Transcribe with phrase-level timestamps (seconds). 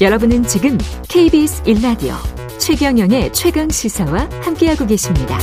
[0.00, 0.76] 여러분은 지금
[1.08, 2.16] KBS 1라디오
[2.58, 5.38] 최경영의 최강 시사와 함께하고 계십니다.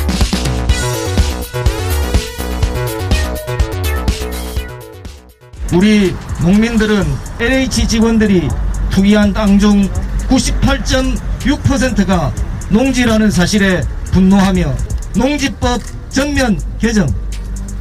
[5.73, 7.05] 우리 농민들은
[7.39, 8.49] LH 직원들이
[8.89, 9.83] 투기한 땅 중
[10.27, 12.33] 98.6%가
[12.71, 13.81] 농지라는 사실에
[14.11, 14.75] 분노하며
[15.15, 15.79] 농지법
[16.09, 17.07] 전면 개정,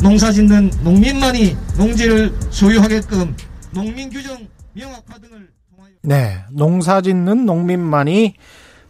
[0.00, 3.34] 농사 짓는 농민만이 농지를 소유하게끔
[3.73, 5.59] 농민 규정 명확화 등을
[6.02, 8.34] 네, 농사 짓는 농민만이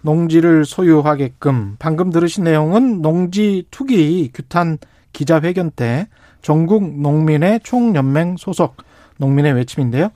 [0.02, 4.78] 농지를 소유하게끔 방금 들으신 내용은 농지 투기 규탄
[5.12, 6.06] 기자회견 때
[6.40, 8.76] 전국 농민의 총연맹 소속
[9.18, 10.10] 농민의 외침인데요.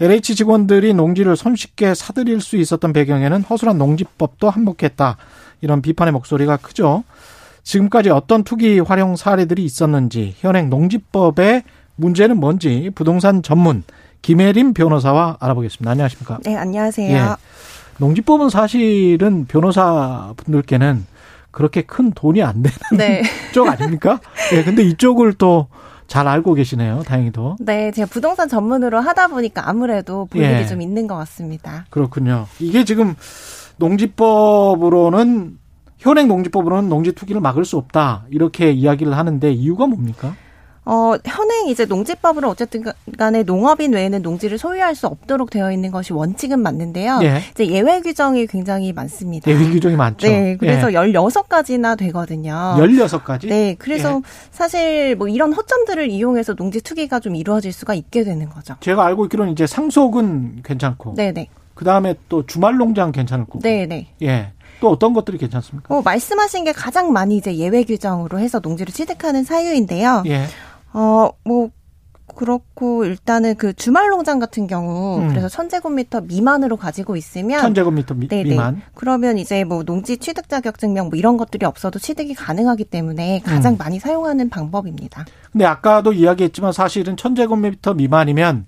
[0.00, 5.16] LH 직원들이 농지를 손쉽게 사들일 수 있었던 배경에는 허술한 농지법도 한몫했다.
[5.60, 7.04] 이런 비판의 목소리가 크죠.
[7.62, 11.62] 지금까지 어떤 투기 활용 사례들이 있었는지 현행 농지법의
[11.94, 13.84] 문제는 뭔지 부동산 전문
[14.22, 15.90] 김혜림 변호사와 알아보겠습니다.
[15.90, 16.38] 안녕하십니까?
[16.44, 17.10] 네, 안녕하세요.
[17.14, 17.22] 예.
[17.98, 21.04] 농지법은 사실은 변호사 분들께는
[21.50, 23.22] 그렇게 큰 돈이 안 되는 네.
[23.52, 24.20] 쪽 아닙니까?
[24.54, 27.02] 예, 근데 이쪽을 또잘 알고 계시네요.
[27.04, 27.56] 다행히도.
[27.60, 30.66] 네, 제가 부동산 전문으로 하다 보니까 아무래도 볼 일이 예.
[30.66, 31.84] 좀 있는 것 같습니다.
[31.90, 32.46] 그렇군요.
[32.60, 33.14] 이게 지금
[33.76, 35.58] 농지법으로는
[35.98, 38.24] 현행 농지법으로는 농지 투기를 막을 수 없다.
[38.30, 40.34] 이렇게 이야기를 하는데 이유가 뭡니까?
[40.84, 42.82] 어, 현행 이제 농지법으로 어쨌든
[43.16, 47.20] 간에 농업인 외에는 농지를 소유할 수 없도록 되어 있는 것이 원칙은 맞는데요.
[47.22, 47.40] 예.
[47.52, 49.48] 이제 예외 규정이 굉장히 많습니다.
[49.48, 50.26] 예외 규정이 많죠.
[50.26, 50.96] 네, 그래서 예.
[50.96, 52.74] 16가지나 되거든요.
[52.78, 53.48] 16가지?
[53.48, 54.20] 네, 그래서 예.
[54.50, 58.74] 사실 뭐 이런 허점들을 이용해서 농지 투기가 좀 이루어질 수가 있게 되는 거죠.
[58.80, 61.48] 제가 알고 있기로는 이제 상속은 괜찮고 네, 네.
[61.74, 63.60] 그 다음에 또 주말 농장 괜찮을 거고.
[63.60, 64.08] 네, 네.
[64.22, 64.52] 예.
[64.80, 65.94] 또 어떤 것들이 괜찮습니까?
[65.94, 70.24] 어, 말씀하신 게 가장 많이 이제 예외 규정으로 해서 농지를 취득하는 사유인데요.
[70.26, 70.46] 예.
[70.92, 71.70] 어, 뭐,
[72.34, 75.28] 그렇고, 일단은 그 주말 농장 같은 경우, 음.
[75.28, 77.60] 그래서 천제곱미터 미만으로 가지고 있으면.
[77.60, 78.50] 1000제곱미터 미, 네네.
[78.50, 78.82] 미만.
[78.94, 83.74] 그러면 이제 뭐 농지 취득 자격 증명 뭐 이런 것들이 없어도 취득이 가능하기 때문에 가장
[83.74, 83.78] 음.
[83.78, 85.26] 많이 사용하는 방법입니다.
[85.50, 88.66] 근데 아까도 이야기했지만 사실은 1000제곱미터 미만이면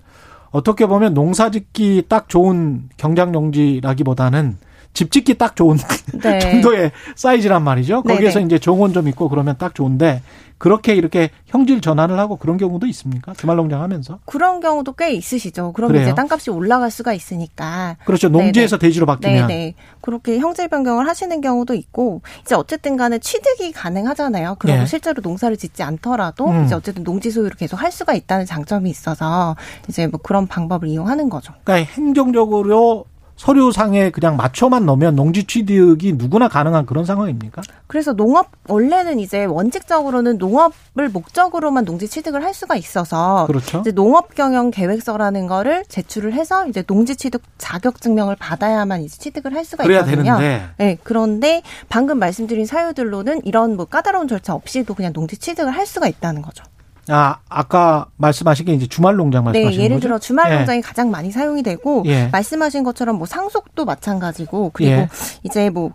[0.51, 4.57] 어떻게 보면 농사짓기 딱 좋은 경작용지라기보다는
[4.95, 5.77] 집 짓기 딱 좋은
[6.23, 6.39] 네.
[6.39, 8.01] 정도의 사이즈란 말이죠.
[8.01, 8.45] 거기에서 네네.
[8.47, 10.23] 이제 정원 좀 있고 그러면 딱 좋은데
[10.57, 13.33] 그렇게 이렇게 형질 전환을 하고 그런 경우도 있습니까?
[13.33, 14.19] 주말 농장 하면서.
[14.25, 15.73] 그런 경우도 꽤 있으시죠.
[15.73, 16.07] 그러면 그래요?
[16.07, 17.97] 이제 땅값이 올라갈 수가 있으니까.
[18.05, 18.29] 그렇죠.
[18.29, 19.47] 농지에서 대지로 바뀌면.
[19.47, 19.75] 네네.
[19.99, 24.55] 그렇게 형질 변경을 하시는 경우도 있고, 이제 어쨌든 간에 취득이 가능하잖아요.
[24.59, 24.85] 그리고 예.
[24.85, 26.65] 실제로 농사를 짓지 않더라도, 음.
[26.65, 29.57] 이제 어쨌든 농지 소유를 계속 할 수가 있다는 장점이 있어서,
[29.89, 31.53] 이제 뭐 그런 방법을 이용하는 거죠.
[31.65, 33.05] 그러니까 행정적으로
[33.35, 37.61] 서류상에 그냥 맞춰만 넣으면 농지 취득이 누구나 가능한 그런 상황입니까?
[37.87, 43.79] 그래서 농업, 원래는 이제 원칙적으로는 농업을 목적으로만 농지 취득을 할 수가 있어서, 그렇죠.
[43.79, 49.53] 이제 농업 경영 계획서라는 거를 제출을 해서 이제 농지 취득 자격 증명을 받아야만 이제 취득을
[49.53, 50.37] 할 수가 그래야 있거든요.
[50.37, 55.85] 되는데 네, 그런데 방금 말씀드린 사유들로는 이런 뭐 까다로운 절차 없이도 그냥 농지 취득을 할
[55.85, 56.63] 수가 있다는 거죠.
[57.09, 60.07] 아 아까 말씀하신 게 이제 주말 농장 네, 말씀하시는 예를 거죠?
[60.07, 60.57] 들어 주말 예.
[60.57, 62.27] 농장이 가장 많이 사용이 되고 예.
[62.29, 65.09] 말씀하신 것처럼 뭐 상속도 마찬가지고 그리고 예.
[65.43, 65.91] 이제 뭐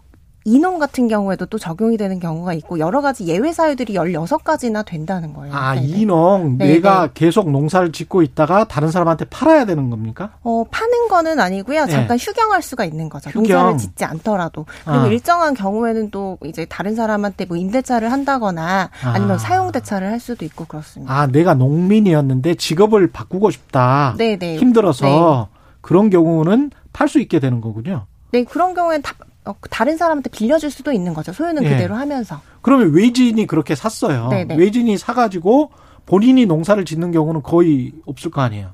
[0.51, 5.55] 이농 같은 경우에도 또 적용이 되는 경우가 있고 여러 가지 예외 사유들이 16가지나 된다는 거예요.
[5.55, 5.87] 아, 네네.
[5.87, 7.11] 이농 네, 내가 네.
[7.15, 10.31] 계속 농사를 짓고 있다가 다른 사람한테 팔아야 되는 겁니까?
[10.43, 11.83] 어, 파는 거는 아니고요.
[11.83, 11.91] 예.
[11.91, 13.31] 잠깐 휴경할 수가 있는 거죠.
[13.31, 13.43] 휴경.
[13.43, 14.67] 농사를 짓지 않더라도.
[14.85, 15.07] 그리고 아.
[15.07, 19.09] 일정한 경우에는 또 이제 다른 사람한테 뭐 임대차를 한다거나 아.
[19.11, 21.15] 아니면 사용 대차를 할 수도 있고 그렇습니다.
[21.15, 24.17] 아, 내가 농민이었는데 직업을 바꾸고 싶다.
[24.19, 24.57] 네네.
[24.57, 25.49] 힘들어서
[25.81, 28.07] 그런 경우는 팔 수 있게 되는 거군요.
[28.33, 29.30] 네, 그런 경우에는 다, 어,
[29.71, 31.33] 다른 사람한테 빌려줄 수도 있는 거죠.
[31.33, 31.71] 소유는 예.
[31.71, 32.41] 그대로 하면서.
[32.63, 34.29] 그러면 외지인이 그렇게 샀어요.
[34.29, 34.57] 네네.
[34.57, 35.71] 외지인이 사가지고
[36.07, 38.71] 본인이 농사를 짓는 경우는 거의 없을 거 아니에요.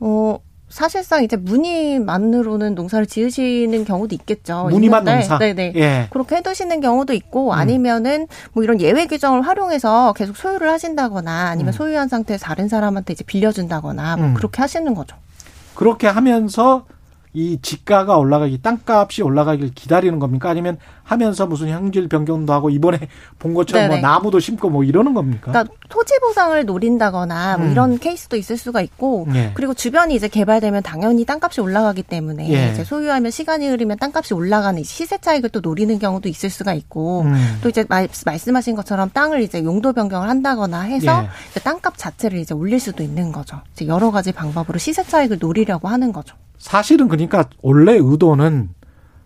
[0.00, 0.38] 어,
[0.68, 4.68] 사실상 이제 무늬만으로는 농사를 지으시는 경우도 있겠죠.
[4.70, 5.38] 무늬만 있는데, 농사.
[5.38, 5.72] 네네.
[5.76, 6.08] 예.
[6.10, 7.52] 그렇게 해두시는 경우도 있고 음.
[7.52, 11.76] 아니면은 뭐 이런 예외 규정을 활용해서 계속 소유를 하신다거나 아니면 음.
[11.76, 14.34] 소유한 상태에서 다른 사람한테 이제 빌려준다거나 뭐 음.
[14.34, 15.16] 그렇게 하시는 거죠.
[15.74, 16.84] 그렇게 하면서
[17.32, 20.50] 이 지가가 올라가기, 땅값이 올라가길 기다리는 겁니까?
[20.50, 22.98] 아니면 하면서 무슨 형질 변경도 하고 이번에
[23.38, 23.98] 본 것처럼 뭐.
[23.98, 25.52] 나무도 심고 뭐 이러는 겁니까?
[25.52, 27.72] 그러니까 토지 보상을 노린다거나 뭐 음.
[27.72, 29.52] 이런 케이스도 있을 수가 있고 예.
[29.54, 32.72] 그리고 주변이 이제 개발되면 당연히 땅값이 올라가기 때문에 예.
[32.72, 37.22] 이제 소유하면 시간이 흐르면 땅값이 올라가는 이 시세 차익을 또 노리는 경우도 있을 수가 있고
[37.22, 37.58] 음.
[37.62, 41.60] 또 이제 말, 말씀하신 것처럼 땅을 이제 용도 변경을 한다거나 해서 예.
[41.60, 43.60] 땅값 자체를 이제 올릴 수도 있는 거죠.
[43.72, 46.36] 이제 여러 가지 방법으로 시세 차익을 노리려고 하는 거죠.
[46.58, 48.70] 사실은 그러니까 원래 의도는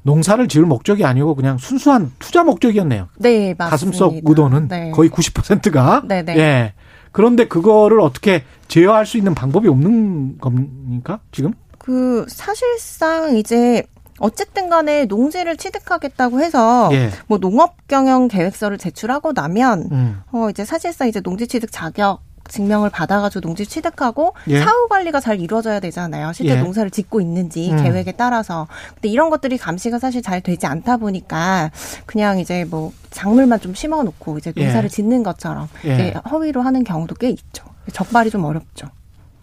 [0.03, 3.09] 농사를 지을 목적이 아니고 그냥 순수한 투자 목적이었네요.
[3.19, 3.69] 네, 맞습니다.
[3.69, 4.91] 가슴속 의도는 네.
[4.91, 6.37] 거의 90%가 네 네.
[6.37, 6.73] 예.
[7.13, 11.21] 그런데 그거를 어떻게 제어할 수 있는 방법이 없는 겁니까?
[11.31, 11.53] 지금?
[11.79, 13.85] 그 사실상 이제
[14.19, 17.11] 어쨌든 간에 농지를 취득하겠다고 해서 예.
[17.27, 20.21] 뭐 농업 경영 계획서를 제출하고 나면 음.
[20.33, 24.59] 어 이제 사실상 이제 농지 취득 자격 증명을 받아가지고 농지 취득하고 예.
[24.59, 26.33] 사후 관리가 잘 이루어져야 되잖아요.
[26.33, 26.61] 실제 예.
[26.61, 27.83] 농사를 짓고 있는지 음.
[27.83, 28.67] 계획에 따라서.
[28.95, 31.71] 근데 이런 것들이 감시가 사실 잘 되지 않다 보니까
[32.07, 34.89] 그냥 이제 뭐 작물만 좀 심어놓고 이제 농사를 예.
[34.89, 35.95] 짓는 것처럼 예.
[35.95, 37.65] 이제 허위로 하는 경우도 꽤 있죠.
[37.93, 38.89] 적발이 좀 어렵죠.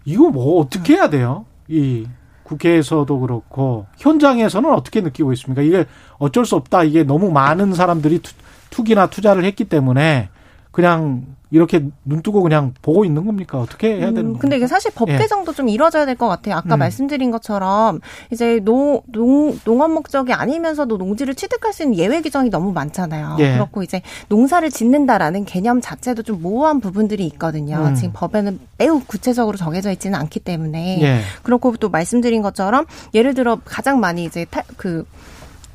[0.05, 1.45] 이거 뭐 어떻게 해야 돼요?
[1.67, 2.07] 이
[2.43, 5.61] 국회에서도 그렇고 현장에서는 어떻게 느끼고 있습니까?
[5.61, 5.85] 이게
[6.17, 6.83] 어쩔 수 없다.
[6.83, 8.33] 이게 너무 많은 사람들이 투,
[8.71, 10.29] 투기나 투자를 했기 때문에
[10.71, 13.59] 그냥 이렇게 눈 뜨고 그냥 보고 있는 겁니까?
[13.59, 14.41] 어떻게 해야 되는 음, 겁니까?
[14.41, 15.17] 근데 이게 사실 법 예.
[15.17, 16.55] 개정도 좀 이루어져야 될 것 같아요.
[16.55, 16.79] 아까 음.
[16.79, 18.01] 말씀드린 것처럼
[18.31, 23.37] 이제 농, 농, 농업 목적이 아니면서도 농지를 취득할 수 있는 예외 규정이 너무 많잖아요.
[23.39, 23.53] 예.
[23.53, 27.77] 그렇고 이제 농사를 짓는다라는 개념 자체도 좀 모호한 부분들이 있거든요.
[27.77, 27.95] 음.
[27.95, 31.01] 지금 법에는 매우 구체적으로 정해져 있지는 않기 때문에.
[31.01, 31.21] 예.
[31.43, 35.05] 그렇고 또 말씀드린 것처럼 예를 들어 가장 많이 이제 타, 그,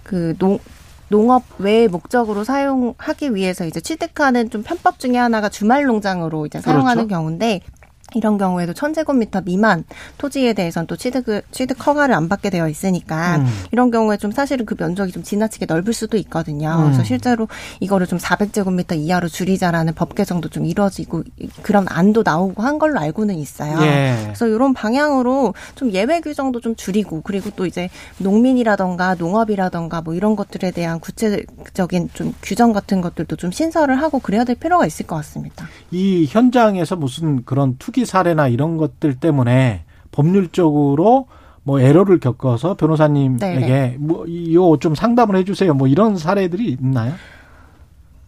[0.02, 0.58] 그 농,
[1.08, 7.06] 농업 외의 목적으로 사용하기 위해서 이제 취득하는 좀 편법 중에 하나가 주말 농장으로 이제 사용하는
[7.06, 7.08] 그렇죠.
[7.08, 7.60] 경우인데
[8.12, 9.84] 이런 경우에도 천제곱미터 미만
[10.18, 13.46] 토지에 대해서는 또 취득 취득 허가를 안 받게 되어 있으니까 음.
[13.72, 16.76] 이런 경우에 좀 사실은 그 면적이 좀 지나치게 넓을 수도 있거든요.
[16.78, 16.84] 음.
[16.84, 17.48] 그래서 실제로
[17.80, 21.24] 이거를 좀 400제곱미터 이하로 줄이자라는 법 개정도 좀 이루어지고
[21.62, 23.78] 그런 안도 나오고 한 걸로 알고는 있어요.
[23.82, 24.16] 예.
[24.24, 30.36] 그래서 이런 방향으로 좀 예외 규정도 좀 줄이고 그리고 또 이제 농민이라던가 농업이라던가 뭐 이런
[30.36, 35.16] 것들에 대한 구체적인 좀 규정 같은 것들도 좀 신설을 하고 그래야 될 필요가 있을 것
[35.16, 35.66] 같습니다.
[35.90, 41.26] 이 현장에서 무슨 그런 투기 사례나 이런 것들 때문에 법률적으로
[41.62, 43.96] 뭐 애로를 겪어서 변호사님에게.
[43.98, 45.72] 뭐 이거 좀 상담을 해주세요.
[45.72, 47.14] 뭐 이런 사례들이 있나요?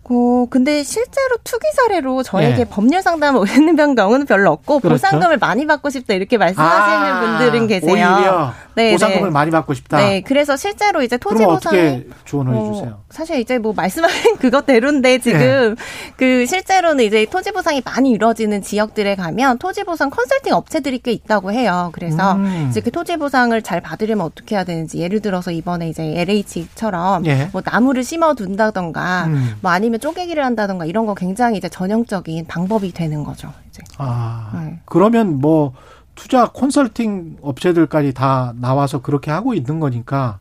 [0.03, 2.65] 고 근데 실제로 투기 사례로 저에게 예.
[2.65, 4.95] 법률 상담을 오는 경우는 별로 없고 그렇죠.
[4.95, 7.93] 보상금을 많이 받고 싶다 이렇게 말씀하시는 아, 분들은 계세요.
[7.93, 9.31] 오히려 네, 보상금을 네.
[9.31, 9.97] 많이 받고 싶다.
[9.97, 13.01] 네, 그래서 실제로 이제 토지 보상이 어떻게 조언을 어, 해주세요?
[13.09, 15.77] 사실 이제 뭐 말씀하신 그것대로인데 지금
[16.17, 21.53] 그 실제로는 이제 토지 보상이 많이 이루어지는 지역들에 가면 토지 보상 컨설팅 업체들이 꽤 있다고
[21.53, 21.89] 해요.
[21.93, 22.67] 그래서 음.
[22.69, 27.49] 이제 그 토지 보상을 잘 받으려면 어떻게 해야 되는지 예를 들어서 이번에 이제 LH처럼 예.
[27.53, 29.55] 뭐 나무를 심어 둔다던가 음.
[29.63, 33.51] 뭐 아니면 쪼개기를 한다던가 이런 거 굉장히 이제 전형적인 방법이 되는 거죠.
[33.71, 33.83] 이제.
[33.97, 34.81] 아, 네.
[34.85, 35.73] 그러면 뭐
[36.17, 40.41] 투자 컨설팅 업체들까지 다 나와서 그렇게 하고 있는 거니까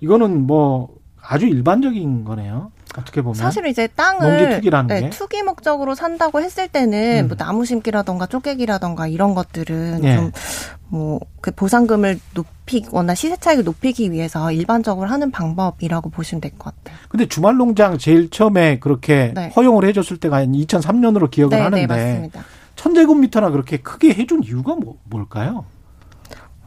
[0.00, 0.90] 이거는 뭐
[1.20, 2.70] 아주 일반적인 거네요.
[2.96, 5.10] 어떻게 보면 사실 이제 땅을 투기라는 네, 게.
[5.10, 7.28] 투기 목적으로 산다고 했을 때는 음.
[7.28, 10.30] 뭐 나무 심기라던가 쪼개기라던가 이런 것들은 예.
[10.90, 16.98] 좀뭐 그 보상금을 높이거나 시세 차익을 높이기 위해서 일반적으로 하는 방법이라고 보시면 될 것 같아요.
[17.08, 19.52] 근데 주말 농장 제일 처음에 그렇게 네.
[19.54, 22.30] 허용을 해줬을 때가 2003년으로 기억을 네, 하는데
[22.78, 25.64] 천제곱미터나 그렇게 크게 해준 이유가 뭐, 뭘까요?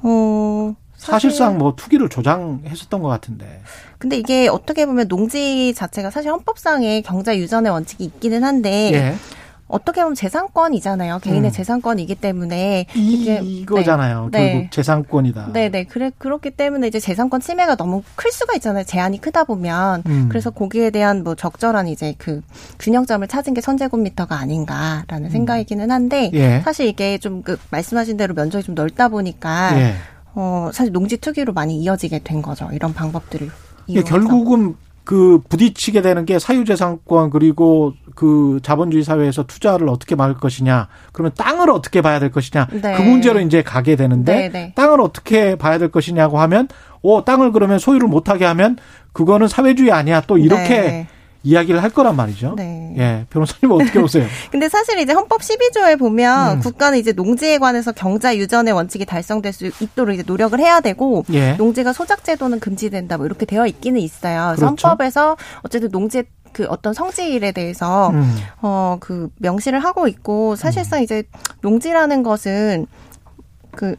[0.03, 3.61] 어, 사실- 사실 상 뭐 투기를 조장했었던 것 같은데.
[3.97, 9.15] 근데 이게 어떻게 보면 농지 자체가 사실 헌법상의 경자 유전의 원칙이 있기는 한데 예.
[9.71, 11.19] 어떻게 보면 재산권이잖아요.
[11.19, 11.51] 개인의 음.
[11.51, 14.29] 재산권이기 때문에 이, 이게 이거잖아요.
[14.31, 14.53] 네.
[14.53, 15.49] 결국 재산권이다.
[15.53, 15.83] 네, 네.
[15.83, 18.83] 그래 그렇기 때문에 이제 재산권 침해가 너무 클 수가 있잖아요.
[18.85, 20.03] 제한이 크다 보면.
[20.05, 20.27] 음.
[20.29, 22.41] 그래서 거기에 대한 뭐 적절한 이제 그
[22.79, 26.37] 균형점을 찾은 게 천제곱미터가 아닌가라는 생각이기는 한데 음.
[26.37, 26.61] 예.
[26.63, 29.95] 사실 이게 좀 그 말씀하신 대로 면적이 좀 넓다 보니까 예.
[30.35, 32.69] 어 사실 농지 투기로 많이 이어지게 된 거죠.
[32.71, 33.47] 이런 방법들을
[33.87, 34.09] 이게 이용해서.
[34.15, 34.75] 결국은
[35.11, 40.87] 그 부딪히게 되는 게 사유재산권 그리고 그 자본주의 사회에서 투자를 어떻게 막을 것이냐.
[41.11, 42.67] 그러면 땅을 어떻게 봐야 될 것이냐.
[42.81, 42.95] 네.
[42.95, 44.73] 그 문제로 이제 가게 되는데 네, 네.
[44.73, 46.69] 땅을 어떻게 봐야 될 것이냐고 하면
[47.01, 48.77] 오 땅을 그러면 소유를 못하게 하면
[49.11, 50.21] 그거는 사회주의 아니야.
[50.21, 51.07] 또 이렇게 네.
[51.43, 52.53] 이야기를 할 거란 말이죠.
[52.55, 52.93] 네.
[52.97, 54.27] 예, 변호사님 어떻게 보세요?
[54.51, 56.59] 근데 사실 이제 헌법 12조에 보면 음.
[56.59, 61.53] 국가는 이제 농지에 관해서 경자 유전의 원칙이 달성될 수 있도록 이제 노력을 해야 되고 예.
[61.53, 64.53] 농지가 소작 제도는 금지된다 뭐 이렇게 되어 있기는 있어요.
[64.55, 64.87] 그래서 그렇죠.
[64.87, 68.37] 헌법에서 어쨌든 농지 그 어떤 성질에 대해서 음.
[68.61, 71.23] 어그 명시를 하고 있고 사실상 이제
[71.61, 72.87] 농지라는 것은
[73.71, 73.95] 그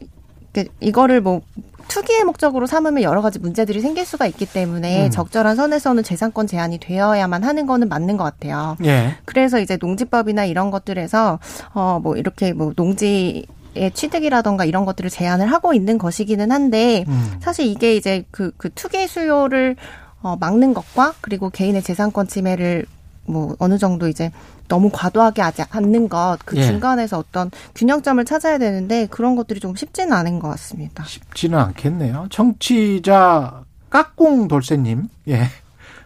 [0.53, 1.41] 이게 이거를 뭐
[1.87, 5.11] 투기의 목적으로 삼으면 여러 가지 문제들이 생길 수가 있기 때문에 음.
[5.11, 8.77] 적절한 선에서는 재산권 제한이 되어야만 하는 거는 맞는 것 같아요.
[8.85, 9.15] 예.
[9.25, 11.39] 그래서 이제 농지법이나 이런 것들에서
[11.73, 13.45] 어 뭐 이렇게 뭐 농지
[13.75, 17.39] 의 취득이라던가 이런 것들을 제한을 하고 있는 것이기는 한데 음.
[17.41, 19.77] 사실 이게 이제 그, 그 투기 수요를
[20.21, 22.85] 어, 막는 것과 그리고 개인의 재산권 침해를
[23.25, 24.31] 뭐 어느 정도 이제
[24.67, 26.63] 너무 과도하게 하지 않는 것 그 예.
[26.63, 31.03] 중간에서 어떤 균형점을 찾아야 되는데 그런 것들이 좀 쉽지는 않은 것 같습니다.
[31.05, 32.27] 쉽지는 않겠네요.
[32.29, 35.43] 청취자 깍공 돌쇠님, 예.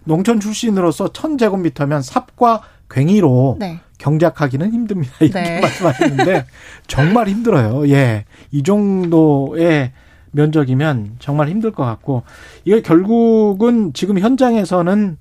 [0.03, 3.79] 농촌 출신으로서 천 제곱미터면 삽과 괭이로 네.
[3.97, 5.13] 경작하기는 힘듭니다.
[5.19, 5.59] 이렇게 네.
[5.61, 6.45] 말씀하시는데
[6.87, 7.89] 정말 힘들어요.
[7.89, 8.25] 예.
[8.51, 9.91] 이 정도의
[10.31, 12.23] 면적이면 정말 힘들 것 같고
[12.63, 15.17] 이게 결국은 지금 현장에서는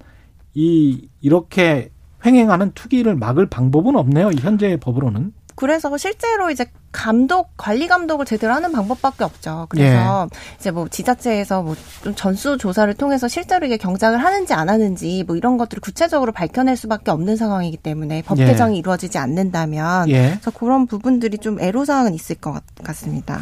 [0.57, 1.91] 이 이렇게
[2.25, 4.31] 횡행하는 투기를 막을 방법은 없네요.
[4.33, 5.33] 이 현재 법으로는.
[5.55, 9.67] 그래서 실제로 이제 감독 관리 감독을 제대로 하는 방법밖에 없죠.
[9.69, 10.57] 그래서 예.
[10.59, 15.37] 이제 뭐 지자체에서 뭐 좀 전수 조사를 통해서 실제로 이게 경작을 하는지 안 하는지 뭐
[15.37, 18.47] 이런 것들을 구체적으로 밝혀낼 수밖에 없는 상황이기 때문에 법 예.
[18.47, 20.31] 개정이 이루어지지 않는다면 예.
[20.31, 23.41] 그래서 그런 부분들이 좀 애로 사항은 있을 것 같습니다.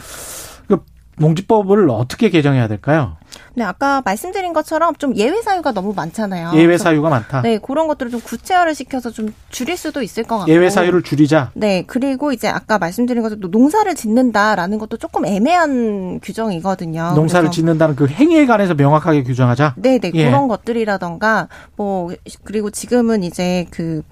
[1.19, 3.17] 농지법을 어떻게 개정해야 될까요?
[3.55, 6.53] 네, 아까 말씀드린 것처럼 좀 예외 사유가 너무 많잖아요.
[6.55, 7.43] 예외 사유가 많다.
[7.43, 10.53] 네, 그런 것들을 좀 구체화를 시켜서 좀 줄일 수도 있을 것 같고.
[10.53, 11.51] 예외 사유를 줄이자.
[11.55, 17.13] 네, 그리고 이제 아까 말씀드린 것처럼 농사를 짓는다라는 것도 조금 애매한 규정이거든요.
[17.15, 19.75] 농사를 짓는다는 그 행위에 관해서 명확하게 규정하자.
[19.79, 20.27] 네, 네, 예.
[20.27, 22.13] 그런 것들이라던가 뭐
[22.45, 24.03] 그리고 지금은 이제 그그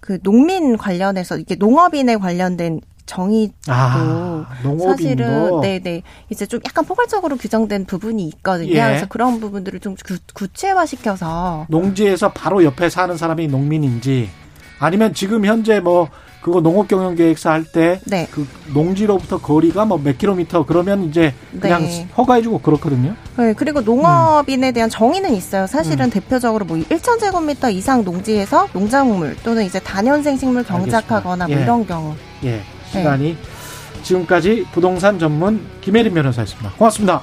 [0.00, 4.46] 그 농민 관련해서 이게 농업인에 관련된 정의도 아,
[4.84, 6.02] 사실은 네네 네.
[6.30, 8.70] 이제 좀 약간 포괄적으로 규정된 부분이 있거든요.
[8.70, 8.82] 예.
[8.82, 14.30] 그래서 그런 부분들을 좀 구, 구체화시켜서 농지에서 바로 옆에 사는 사람이 농민인지
[14.78, 16.08] 아니면 지금 현재 뭐
[16.42, 18.26] 그거 농업경영계획서 할 때그 네.
[18.30, 22.08] 그 농지로부터 거리가 뭐 몇 킬로미터 그러면 이제 그냥 네.
[22.16, 23.14] 허가해주고 그렇거든요.
[23.36, 24.74] 네, 그리고 농업인에 음.
[24.74, 25.68] 대한 정의는 있어요.
[25.68, 26.10] 사실은 음.
[26.10, 31.62] 대표적으로 뭐 1,000제곱미터 이상 농지에서 농작물 또는 이제 단연생 식물 경작하거나 뭐 예.
[31.62, 32.14] 이런 경우.
[32.44, 32.60] 예.
[32.92, 34.02] 시간이 네.
[34.02, 36.72] 지금까지 부동산 전문 김혜린 변호사였습니다.
[36.72, 37.22] 고맙습니다.